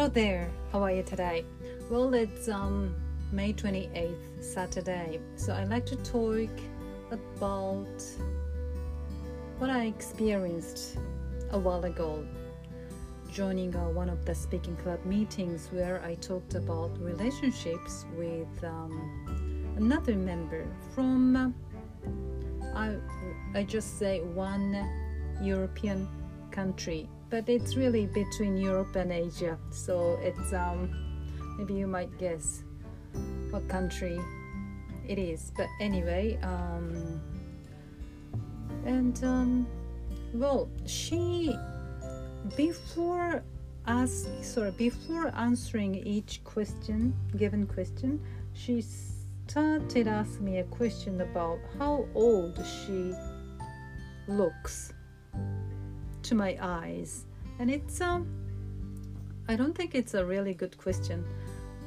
[0.00, 0.50] Hello there.
[0.72, 1.44] How are you today?
[1.90, 2.94] Well, it's um,
[3.32, 5.20] May 28th, Saturday.
[5.36, 6.48] So I'd like to talk
[7.10, 8.02] about
[9.58, 10.96] what I experienced
[11.50, 12.26] a while ago
[13.30, 19.74] joining uh, one of the speaking club meetings where I talked about relationships with um,
[19.76, 21.50] another member from uh,
[22.74, 22.96] I
[23.54, 24.82] I just say one
[25.42, 26.08] European
[26.50, 29.56] country but it's really between Europe and Asia.
[29.70, 30.90] So it's um,
[31.56, 32.62] maybe you might guess
[33.50, 34.20] what country
[35.08, 35.52] it is.
[35.56, 37.20] But anyway, um,
[38.84, 39.66] and um,
[40.34, 41.56] well, she
[42.56, 43.42] before
[43.86, 48.20] ask sorry before answering each question given question,
[48.54, 48.82] she
[49.46, 53.12] started asking me a question about how old she
[54.28, 54.92] looks
[56.30, 57.24] to my eyes.
[57.58, 58.22] And it's um
[59.48, 61.24] i don't think it's a really good question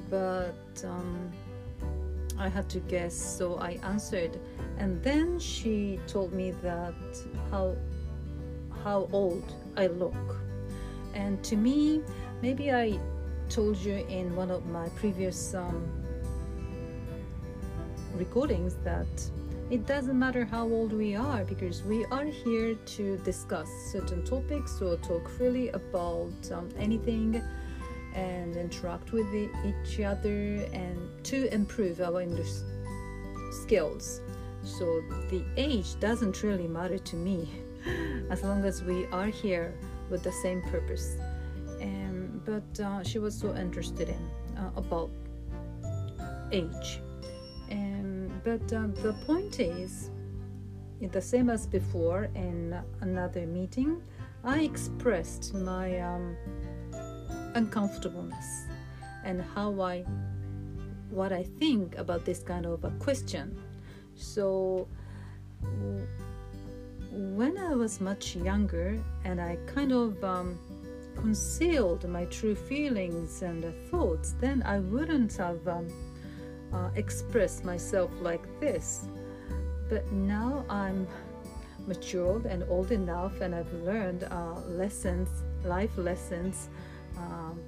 [0.10, 1.32] but um,
[2.38, 4.38] i had to guess so i answered.
[4.78, 6.94] And then she told me that
[7.52, 7.78] how
[8.84, 9.46] how old
[9.78, 10.30] i look.
[11.14, 12.02] And to me
[12.42, 13.00] maybe i
[13.50, 16.03] told you in one of my previous um,
[18.16, 19.08] recordings that
[19.70, 24.82] it doesn't matter how old we are because we are here to discuss certain topics
[24.82, 27.42] or talk freely about um, anything
[28.14, 32.52] and interact with the, each other and to improve our English
[33.64, 34.22] skills.
[34.64, 34.86] So
[35.30, 37.50] the age doesn't really matter to me
[38.30, 39.74] as long as we are here
[40.10, 41.18] with the same purpose.
[42.46, 45.10] But uh, she was so interested in uh, about
[46.52, 47.00] age
[48.44, 50.10] but uh, the point is,
[51.12, 54.02] the same as before in another meeting,
[54.44, 56.36] I expressed my um,
[57.56, 58.66] uncomfortableness
[59.24, 60.04] and how I,
[61.10, 63.58] what I think about this kind of a question.
[64.16, 64.88] So,
[67.12, 70.60] when I was much younger and I kind of um,
[71.16, 75.88] concealed my true feelings and thoughts, then I wouldn't have um,
[76.74, 79.08] uh, express myself like this.
[79.90, 81.08] But now I'm
[81.88, 85.30] matured and old enough, and I've learned uh, lessons,
[85.64, 86.70] life lessons,
[87.18, 87.60] um,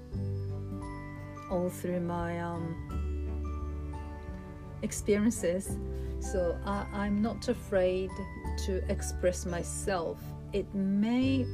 [1.51, 2.75] all through my um,
[4.81, 5.77] experiences.
[6.19, 8.09] So I, I'm not afraid
[8.65, 10.17] to express myself.
[10.53, 11.45] It may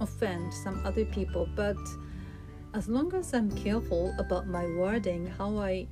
[0.00, 1.76] offend some other people, but
[2.74, 5.86] as long as I'm careful about my wording, how I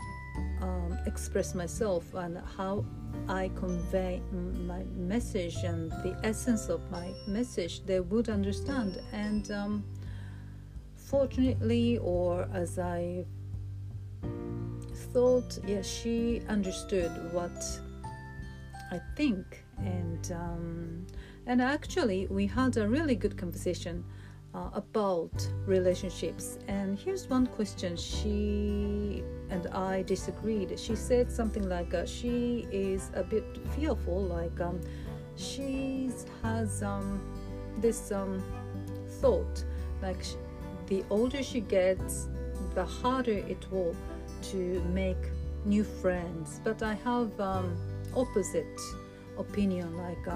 [0.60, 2.84] um, express myself, and how
[3.28, 9.00] I convey my message and the essence of my message, they would understand.
[9.12, 9.84] And um,
[10.94, 13.25] fortunately, or as I
[15.12, 17.81] thought, yes, yeah, she understood what
[18.91, 21.06] I think, and um,
[21.47, 24.04] and actually, we had a really good conversation
[24.56, 26.59] uh, about relationships.
[26.67, 30.78] And here's one question she and I disagreed.
[30.78, 33.44] She said something like uh, she is a bit
[33.75, 34.81] fearful, like um,
[35.37, 36.11] she
[36.43, 37.21] has um,
[37.78, 38.43] this um,
[39.21, 39.65] thought,
[40.03, 40.25] like
[40.87, 42.28] the older she gets,
[42.75, 43.94] the harder it will
[44.50, 45.23] to make
[45.65, 46.61] new friends.
[46.65, 47.77] But I have um,
[48.15, 48.81] opposite
[49.38, 50.27] opinion, like.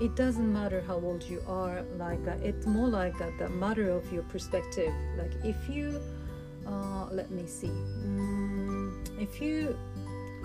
[0.00, 3.90] It doesn't matter how old you are like uh, it's more like uh, the matter
[3.90, 4.92] of your perspective.
[5.16, 6.00] Like if you
[6.66, 7.68] uh, let me see.
[7.68, 9.76] Mm, if you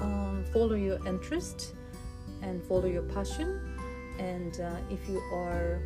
[0.02, 1.76] um, follow your interest
[2.42, 3.78] and follow your passion
[4.20, 5.82] and uh, if you are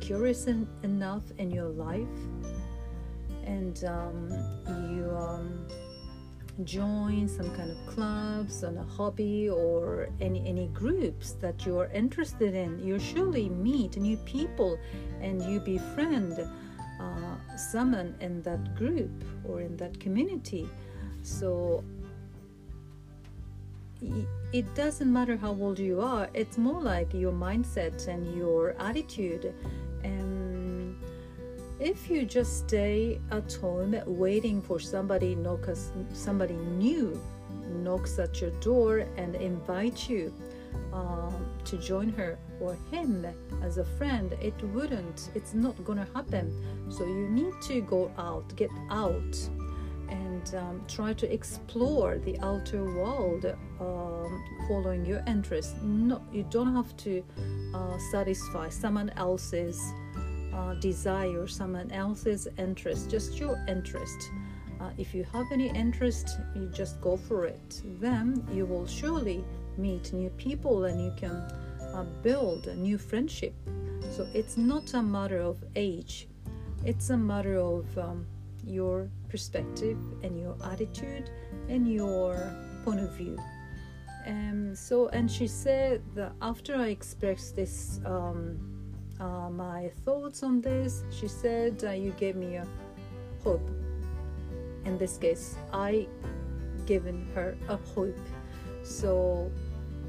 [0.00, 2.18] curious en- enough in your life
[3.44, 4.30] and um,
[4.94, 5.66] you um,
[6.64, 12.54] join some kind of clubs on a hobby or any any groups that you're interested
[12.54, 12.78] in.
[12.78, 14.78] You surely meet new people
[15.20, 16.38] and you befriend
[17.00, 20.68] uh, someone in that group or in that community.
[21.22, 21.82] So
[24.52, 29.44] it doesn't matter how old you are it's more like your mindset and your attitude
[29.44, 29.91] and
[31.82, 37.20] if you just stay at home waiting for somebody knock us, somebody new
[37.82, 40.32] knocks at your door and invite you
[40.92, 43.26] um, to join her or him
[43.62, 46.46] as a friend it wouldn't it's not gonna happen.
[46.88, 49.50] So you need to go out get out
[50.08, 53.44] and um, try to explore the outer world
[53.80, 57.24] um, following your interests no you don't have to
[57.74, 59.80] uh, satisfy someone else's
[60.52, 64.30] uh, desire someone else's interest, just your interest.
[64.80, 67.82] Uh, if you have any interest, you just go for it.
[68.00, 69.44] Then you will surely
[69.78, 71.36] meet new people and you can
[71.94, 73.54] uh, build a new friendship.
[74.10, 76.28] So it's not a matter of age,
[76.84, 78.26] it's a matter of um,
[78.66, 81.30] your perspective and your attitude
[81.68, 83.38] and your point of view.
[84.26, 88.71] And so, and she said that after I expressed this, um,
[89.22, 92.66] uh, my thoughts on this, she said, uh, You gave me a
[93.44, 93.68] hope.
[94.84, 96.08] In this case, I
[96.86, 98.18] given her a hope.
[98.82, 99.50] So,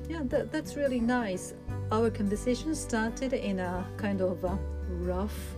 [0.10, 1.54] yeah, that, that's really nice.
[1.92, 4.58] Our conversation started in a kind of a
[4.90, 5.56] rough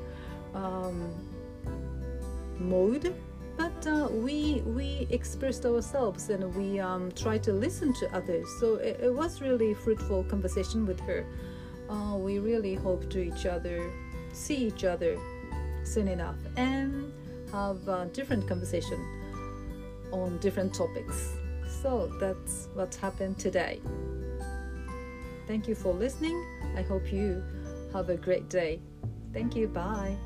[0.54, 1.10] um,
[2.60, 3.16] mode
[3.58, 8.76] but uh, we we expressed ourselves and we um, tried to listen to others so
[8.76, 11.26] it, it was really fruitful conversation with her
[11.90, 13.92] uh, we really hope to each other
[14.36, 15.18] see each other
[15.84, 17.12] soon enough and
[17.52, 19.00] have a different conversation
[20.12, 21.32] on different topics.
[21.82, 23.82] So that's what happened today.
[25.48, 26.36] Thank you for listening.
[26.76, 27.44] I hope you
[27.94, 28.82] have a great day.
[29.34, 29.68] Thank you.
[29.68, 30.18] Bye